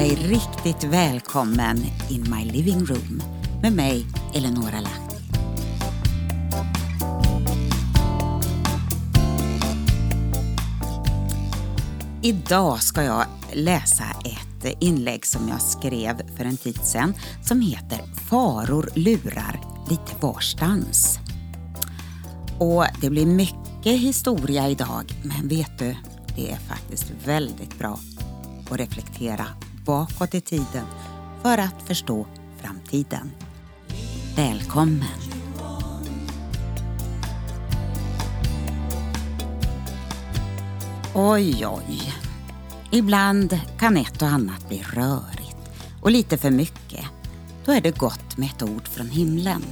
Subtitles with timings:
[0.00, 1.76] dig riktigt välkommen
[2.10, 3.22] in my living room
[3.62, 5.16] med mig, Eleonora Lahti.
[12.22, 18.00] Idag ska jag läsa ett inlägg som jag skrev för en tid sedan som heter
[18.28, 21.18] Faror lurar lite varstans.
[22.58, 25.96] Och det blir mycket historia idag, men vet du,
[26.36, 27.98] det är faktiskt väldigt bra
[28.70, 29.46] att reflektera
[29.84, 30.86] bakåt i tiden
[31.42, 32.26] för att förstå
[32.58, 33.30] framtiden.
[34.36, 35.30] Välkommen!
[41.14, 42.12] Oj, oj.
[42.90, 45.56] Ibland kan ett och annat bli rörigt
[46.02, 47.04] och lite för mycket.
[47.64, 49.62] Då är det gott med ett ord från himlen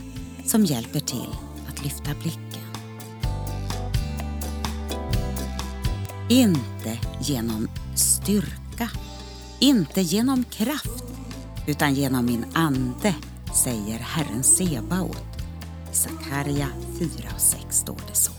[0.45, 1.29] som hjälper till
[1.69, 2.69] att lyfta blicken.
[6.29, 8.68] Inte genom styrka,
[9.61, 11.05] inte genom kraft,
[11.67, 13.15] utan genom min ande,
[13.65, 15.17] säger Herren Sebaot.
[15.93, 18.33] I Sakarja 4 och 6 står det så.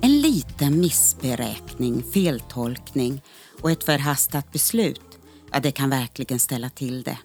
[0.00, 3.22] En liten missberäkning, feltolkning
[3.60, 5.18] och ett förhastat beslut,
[5.52, 7.18] ja det kan verkligen ställa till det.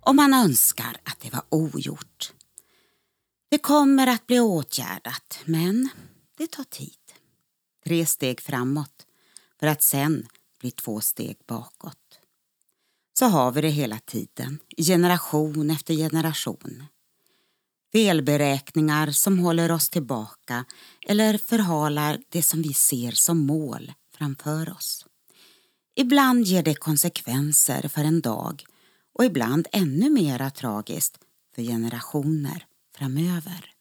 [0.00, 2.32] Om man önskar att det var ogjort.
[3.50, 5.88] Det kommer att bli åtgärdat, men
[6.38, 7.05] det tar tid.
[7.86, 9.06] Tre steg framåt
[9.60, 10.26] för att sen
[10.60, 12.18] bli två steg bakåt.
[13.18, 16.84] Så har vi det hela tiden, generation efter generation.
[17.92, 20.64] Felberäkningar som håller oss tillbaka
[21.06, 25.06] eller förhalar det som vi ser som mål framför oss.
[25.96, 28.64] Ibland ger det konsekvenser för en dag
[29.14, 31.18] och ibland ännu mera tragiskt
[31.54, 33.75] för generationer framöver.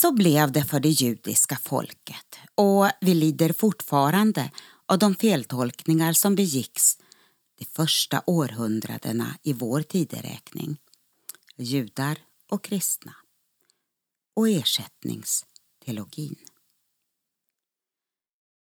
[0.00, 4.50] Så blev det för det judiska folket och vi lider fortfarande
[4.86, 6.98] av de feltolkningar som begicks
[7.58, 10.76] de första århundradena i vår tideräkning.
[11.56, 12.18] Judar
[12.50, 13.14] och kristna.
[14.36, 16.36] Och ersättningsteologin.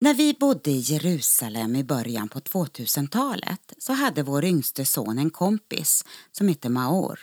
[0.01, 5.31] När vi bodde i Jerusalem i början på 2000-talet så hade vår yngste son en
[5.31, 7.21] kompis som hette Maor.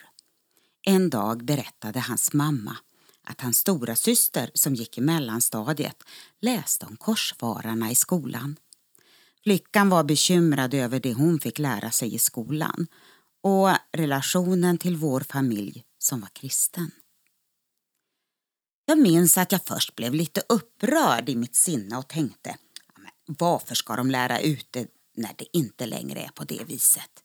[0.82, 2.78] En dag berättade hans mamma
[3.24, 6.04] att hans stora syster som gick i mellanstadiet
[6.42, 8.56] läste om korsfararna i skolan.
[9.44, 12.88] Flickan var bekymrad över det hon fick lära sig i skolan
[13.44, 16.92] och relationen till vår familj som var kristen.
[18.86, 22.58] Jag minns att jag först blev lite upprörd i mitt sinne och tänkte
[23.26, 27.23] varför ska de lära ut det när det inte längre är på det viset?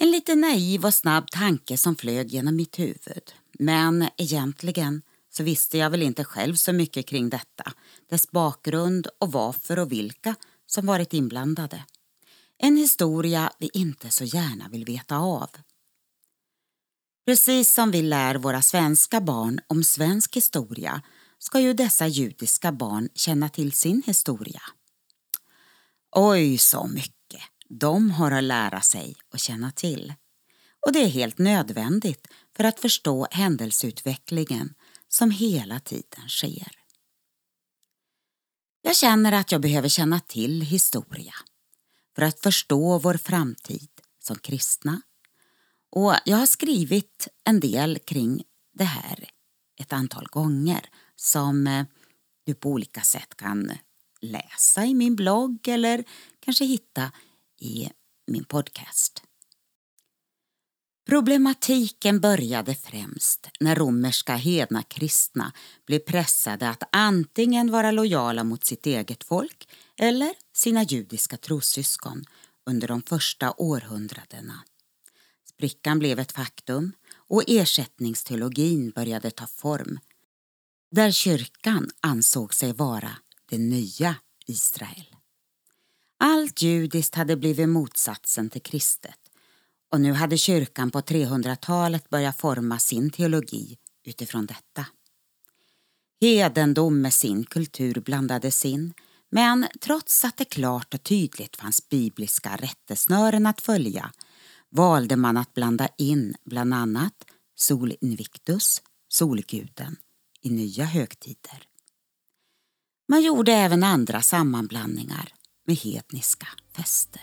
[0.00, 3.32] En lite naiv och snabb tanke som flög genom mitt huvud.
[3.58, 7.72] Men egentligen så visste jag väl inte själv så mycket kring detta,
[8.10, 10.34] dess bakgrund och varför och vilka
[10.66, 11.84] som varit inblandade.
[12.58, 15.50] En historia vi inte så gärna vill veta av.
[17.26, 21.02] Precis som vi lär våra svenska barn om svensk historia
[21.38, 24.62] ska ju dessa judiska barn känna till sin historia.
[26.16, 27.17] Oj, så mycket
[27.68, 30.14] de har att lära sig och känna till.
[30.86, 34.74] Och det är helt nödvändigt för att förstå händelseutvecklingen
[35.08, 36.72] som hela tiden sker.
[38.82, 41.34] Jag känner att jag behöver känna till historia
[42.16, 45.02] för att förstå vår framtid som kristna.
[45.90, 48.42] Och jag har skrivit en del kring
[48.72, 49.28] det här
[49.80, 51.84] ett antal gånger som eh,
[52.44, 53.72] du på olika sätt kan
[54.20, 56.04] läsa i min blogg eller
[56.40, 57.12] kanske hitta
[57.58, 57.90] i
[58.26, 59.22] min podcast.
[61.08, 65.52] Problematiken började främst när romerska hedna kristna
[65.86, 72.24] blev pressade att antingen vara lojala mot sitt eget folk eller sina judiska trossyskon
[72.66, 74.64] under de första århundradena.
[75.48, 79.98] Sprickan blev ett faktum och ersättningsteologin började ta form
[80.90, 83.10] där kyrkan ansåg sig vara
[83.50, 84.16] det nya
[84.46, 85.17] Israel.
[86.18, 89.18] Allt judiskt hade blivit motsatsen till kristet
[89.92, 94.86] och nu hade kyrkan på 300-talet börjat forma sin teologi utifrån detta.
[96.20, 98.94] Hedendom med sin kultur blandades in
[99.30, 104.12] men trots att det klart och tydligt fanns bibliska rättesnören att följa
[104.70, 107.24] valde man att blanda in bland annat
[107.54, 109.96] Sol Invictus, solguden,
[110.40, 111.68] i nya högtider.
[113.08, 115.32] Man gjorde även andra sammanblandningar
[115.68, 117.22] med hedniska fester.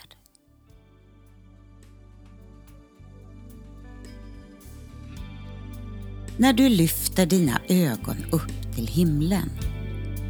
[6.37, 9.49] När du lyfter dina ögon upp till himlen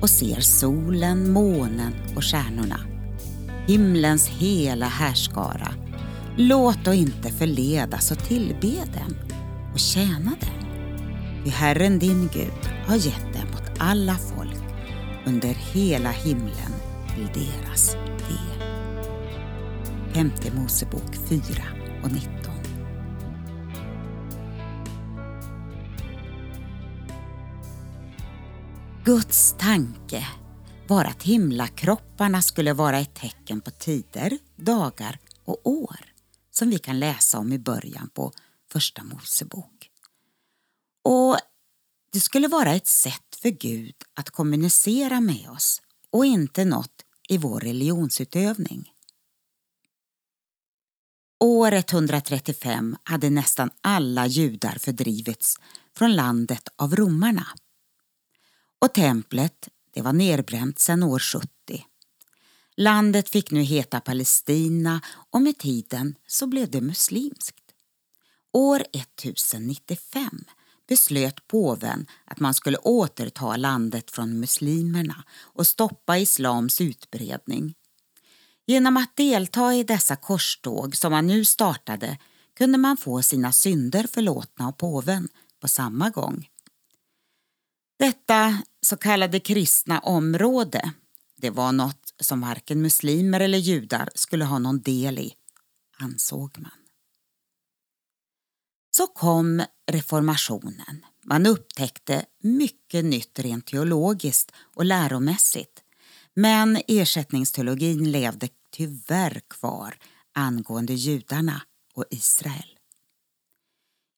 [0.01, 2.79] och ser solen, månen och stjärnorna.
[3.67, 5.73] Himlens hela härskara.
[6.38, 9.15] Låt då inte förledas och tillbe dem
[9.73, 10.65] och tjäna dem.
[11.44, 14.63] Ty Herren din Gud har gett dem åt alla folk
[15.25, 18.63] under hela himlen till deras del.
[20.13, 21.41] Femte Mosebok 4
[22.03, 22.31] och 19.
[29.06, 30.27] Guds tanke
[30.88, 36.00] var att himlakropparna skulle vara ett tecken på tider, dagar och år
[36.51, 38.31] som vi kan läsa om i början på
[38.71, 39.89] Första Mosebok.
[41.03, 41.38] Och
[42.12, 45.81] det skulle vara ett sätt för Gud att kommunicera med oss
[46.12, 48.92] och inte något i vår religionsutövning.
[51.39, 55.56] År 135 hade nästan alla judar fördrivits
[55.98, 57.48] från landet av romarna.
[58.80, 61.48] Och templet det var nerbränt sedan år 70.
[62.77, 67.62] Landet fick nu heta Palestina och med tiden så blev det muslimskt.
[68.51, 70.45] År 1095
[70.87, 77.73] beslöt påven att man skulle återta landet från muslimerna och stoppa islams utbredning.
[78.67, 82.17] Genom att delta i dessa korståg som man nu startade
[82.57, 85.27] kunde man få sina synder förlåtna av påven
[85.61, 86.47] på samma gång.
[87.99, 90.93] Detta så kallade kristna område
[91.38, 95.33] det var något som varken muslimer eller judar skulle ha någon del i,
[95.97, 96.84] ansåg man.
[98.97, 101.06] Så kom reformationen.
[101.25, 105.81] Man upptäckte mycket nytt rent teologiskt och läromässigt.
[106.33, 109.97] Men ersättningsteologin levde tyvärr kvar
[110.33, 111.62] angående judarna
[111.94, 112.77] och Israel.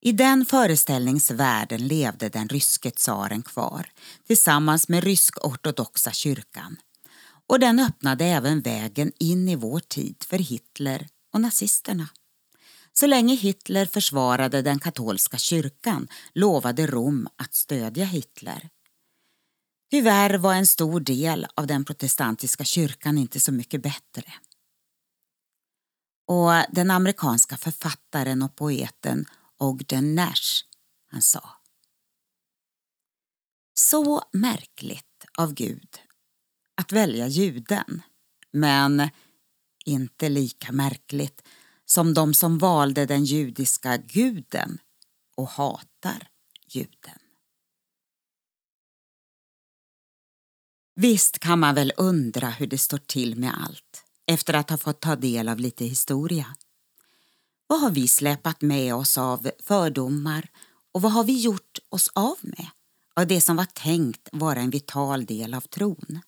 [0.02, 3.92] I den föreställningsvärlden levde den ryske tsaren kvar
[4.28, 6.78] tillsammans med rysk-ortodoxa kyrkan
[7.48, 12.08] och den öppnade även vägen in i vår tid för Hitler och nazisterna.
[13.00, 18.70] Så länge Hitler försvarade den katolska kyrkan lovade Rom att stödja Hitler.
[19.92, 24.34] Tyvärr var en stor del av den protestantiska kyrkan inte så mycket bättre.
[26.28, 29.26] Och den amerikanska författaren och poeten
[29.58, 30.64] Ogden Nash,
[31.12, 31.50] han sa
[33.74, 36.00] Så märkligt av Gud
[36.76, 38.02] att välja juden,
[38.52, 39.10] men
[39.86, 41.48] inte lika märkligt
[41.90, 44.78] som de som valde den judiska guden
[45.36, 46.28] och hatar
[46.68, 47.20] juden.
[50.96, 55.00] Visst kan man väl undra hur det står till med allt efter att ha fått
[55.00, 56.56] ta del av lite historia.
[57.68, 60.50] Vad har vi släpat med oss av fördomar
[60.92, 62.68] och vad har vi gjort oss av med
[63.14, 66.22] av det som var tänkt vara en vital del av tron?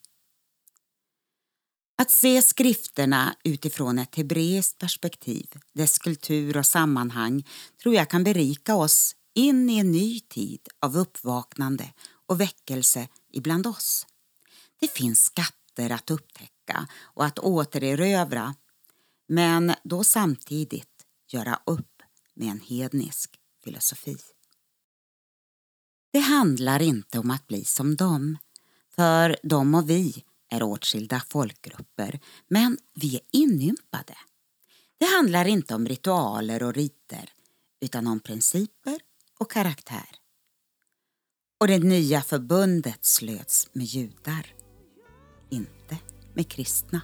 [2.01, 7.47] Att se skrifterna utifrån ett hebreiskt perspektiv, dess kultur och sammanhang
[7.81, 11.93] tror jag kan berika oss in i en ny tid av uppvaknande
[12.27, 14.07] och väckelse ibland oss.
[14.79, 18.55] Det finns skatter att upptäcka och att återerövra
[19.27, 22.01] men då samtidigt göra upp
[22.33, 23.31] med en hednisk
[23.63, 24.17] filosofi.
[26.11, 28.37] Det handlar inte om att bli som dem,
[28.95, 34.15] för de och vi är åtskilda folkgrupper, men vi är inympade.
[34.99, 37.29] Det handlar inte om ritualer och riter,
[37.81, 38.99] utan om principer
[39.39, 40.09] och karaktär.
[41.59, 44.53] Och det nya förbundet slöts med judar,
[45.49, 45.97] inte
[46.33, 47.01] med kristna.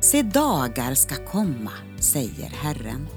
[0.00, 3.08] Se dagar ska komma, säger Herren,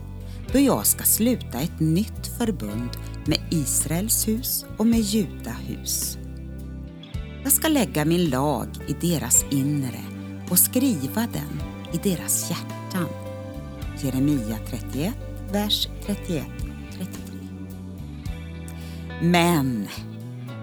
[0.53, 2.89] då jag ska sluta ett nytt förbund
[3.25, 6.18] med Israels hus och med Juda hus.
[7.43, 10.01] Jag ska lägga min lag i deras inre
[10.49, 11.61] och skriva den
[11.93, 13.07] i deras hjärtan.
[14.03, 15.13] Jeremia 31,
[15.51, 16.45] vers 31-33.
[19.21, 19.87] Men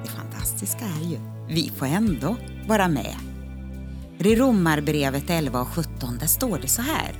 [0.04, 1.18] det fantastiska är ju,
[1.48, 2.36] vi får ändå
[2.68, 3.16] vara med.
[4.18, 7.12] I Romarbrevet 11 och 17 där står det så här.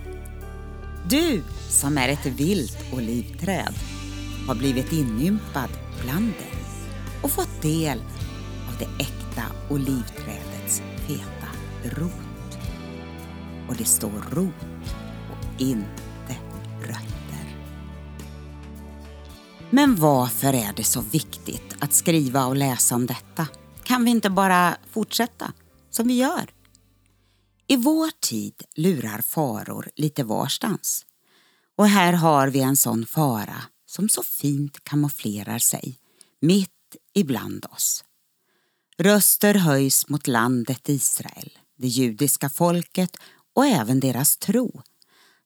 [1.10, 3.74] Du som är ett vilt olivträd
[4.46, 5.70] har blivit inympad
[6.02, 6.60] bland dem
[7.22, 7.98] och fått del
[8.68, 11.48] av det äkta äta olivträdets feta
[11.84, 12.58] rot.
[13.68, 14.90] Och det står rot
[15.30, 16.36] och inte
[16.80, 17.56] rötter.
[19.70, 23.48] Men varför är det så viktigt att skriva och läsa om detta?
[23.84, 25.52] Kan vi inte bara fortsätta
[25.90, 26.50] som vi gör?
[27.66, 31.06] I vår tid lurar faror lite varstans.
[31.76, 35.98] Och här har vi en sån fara som så fint kamouflerar sig
[36.40, 36.70] mitt
[37.14, 38.04] ibland oss.
[38.98, 43.16] Röster höjs mot landet Israel, det judiska folket
[43.54, 44.82] och även deras tro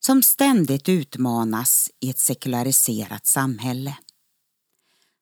[0.00, 3.98] som ständigt utmanas i ett sekulariserat samhälle.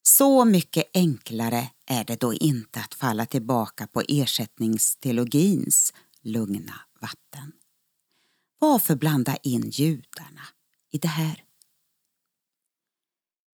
[0.03, 5.93] Så mycket enklare är det då inte att falla tillbaka på ersättningsteologins
[6.23, 7.53] lugna vatten.
[8.59, 10.43] Varför blanda in judarna
[10.91, 11.45] i det här?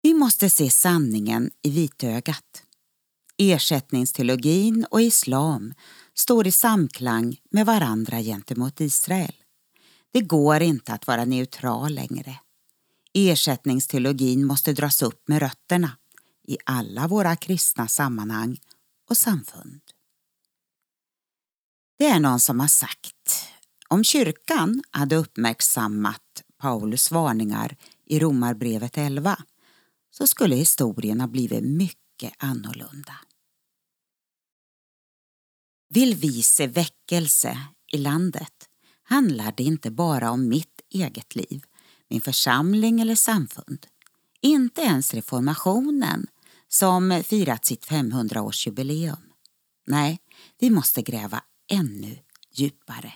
[0.03, 2.65] Vi måste se sanningen i vitögat.
[3.39, 5.75] Ersättningsteologin och islam
[6.15, 9.35] står i samklang med varandra gentemot Israel.
[10.13, 12.39] Det går inte att vara neutral längre.
[13.15, 15.91] Ersättningsteologin måste dras upp med rötterna
[16.47, 18.61] i alla våra kristna sammanhang
[19.11, 19.81] och samfund.
[21.99, 23.49] Det är någon som har sagt
[23.89, 29.37] om kyrkan hade uppmärksammat Paulus varningar i Romarbrevet 11
[30.11, 33.15] så skulle historien ha blivit mycket annorlunda.
[35.89, 37.59] Vill vi se väckelse
[37.93, 38.69] i landet
[39.03, 41.63] handlar det inte bara om mitt eget liv,
[42.09, 43.87] min församling eller samfund.
[44.41, 46.27] Inte ens reformationen
[46.69, 49.23] som firat sitt 500-årsjubileum.
[49.87, 50.21] Nej,
[50.59, 52.19] vi måste gräva ännu
[52.53, 53.13] djupare.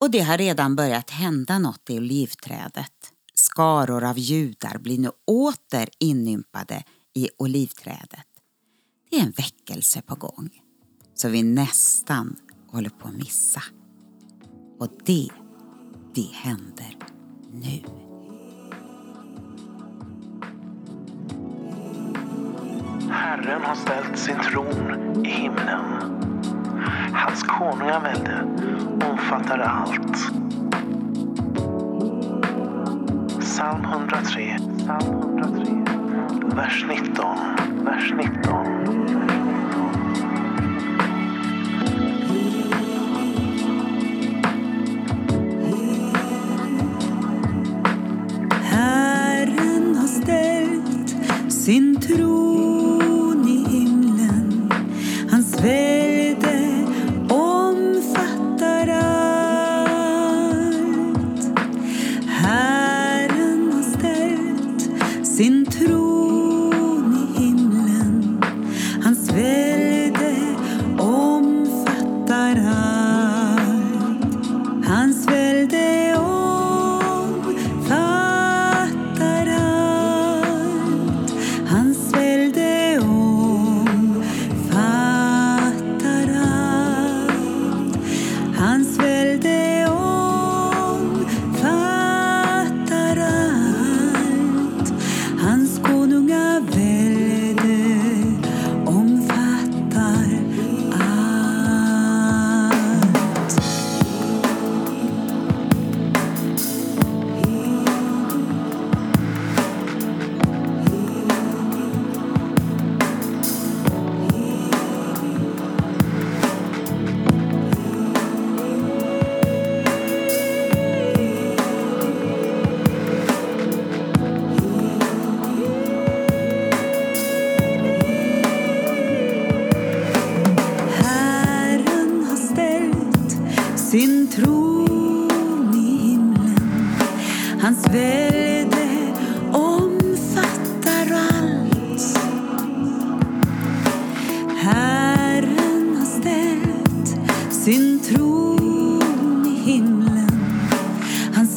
[0.00, 3.12] Och det har redan börjat hända något i olivträdet.
[3.34, 8.26] Skaror av judar blir nu åter inympade i olivträdet.
[9.10, 10.62] Det är en väckelse på gång,
[11.22, 12.36] som vi nästan
[12.66, 13.62] håller på att missa.
[14.78, 15.28] Och det,
[16.14, 16.96] det händer
[17.52, 17.82] nu.
[23.10, 25.84] Herren har ställt sin tron i himlen.
[27.12, 28.42] Hans konungavälde
[29.10, 30.16] omfattar allt.
[33.40, 35.84] Psalm 103, Psalm 103,
[36.56, 37.51] vers 19,
[52.16, 54.70] tron i himlen.
[55.30, 56.86] Hans välde
[57.28, 59.42] omfattar allt.
[62.26, 64.90] Herren har ställt
[65.26, 66.21] sin tron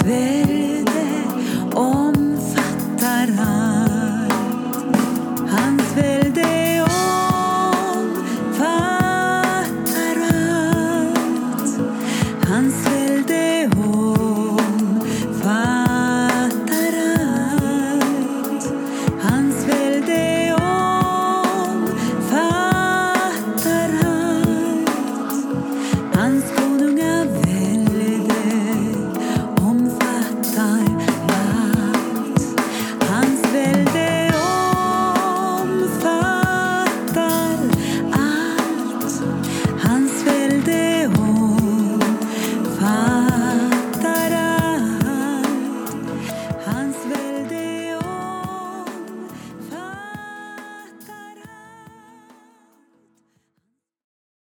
[0.06, 0.45] there